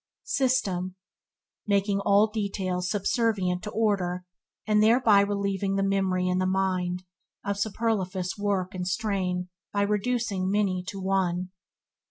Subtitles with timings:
[0.25, 0.95] System–
[1.67, 4.25] Making all details, subservient to order,
[4.65, 7.03] and thereby relieving the memory and the mind
[7.45, 11.51] of superfluous work and strain by reducing many to one.